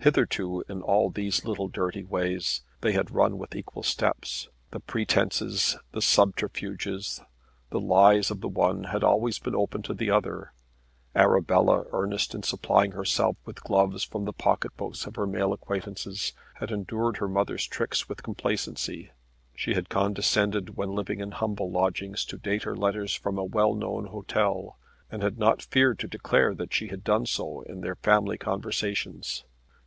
Hitherto 0.00 0.64
in 0.70 0.80
all 0.80 1.10
these 1.10 1.44
little 1.44 1.68
dirty 1.68 2.02
ways 2.02 2.62
they 2.80 2.92
had 2.92 3.10
run 3.10 3.36
with 3.36 3.54
equal 3.54 3.82
steps. 3.82 4.48
The 4.70 4.80
pretences, 4.80 5.76
the 5.92 6.00
subterfuges, 6.00 7.20
the 7.68 7.80
lies 7.80 8.30
of 8.30 8.40
the 8.40 8.48
one 8.48 8.84
had 8.84 9.04
always 9.04 9.38
been 9.38 9.54
open 9.56 9.82
to 9.82 9.92
the 9.92 10.08
other. 10.08 10.52
Arabella, 11.14 11.84
earnest 11.92 12.34
in 12.34 12.42
supplying 12.42 12.92
herself 12.92 13.36
with 13.44 13.62
gloves 13.64 14.02
from 14.04 14.24
the 14.24 14.32
pockets 14.32 15.04
of 15.04 15.16
her 15.16 15.26
male 15.26 15.52
acquaintances, 15.52 16.32
had 16.54 16.70
endured 16.70 17.18
her 17.18 17.28
mother's 17.28 17.66
tricks 17.66 18.08
with 18.08 18.22
complacency. 18.22 19.10
She 19.54 19.74
had 19.74 19.90
condescended 19.90 20.74
when 20.76 20.94
living 20.94 21.20
in 21.20 21.32
humble 21.32 21.70
lodgings 21.70 22.24
to 22.26 22.38
date 22.38 22.62
her 22.62 22.76
letters 22.76 23.14
from 23.14 23.36
a 23.36 23.44
well 23.44 23.74
known 23.74 24.06
hotel, 24.06 24.78
and 25.10 25.22
had 25.22 25.38
not 25.38 25.60
feared 25.60 25.98
to 25.98 26.08
declare 26.08 26.54
that 26.54 26.72
she 26.72 26.86
had 26.88 27.04
done 27.04 27.26
so 27.26 27.60
in 27.62 27.82
their 27.82 27.96
family 27.96 28.38
conversations. 28.38 29.44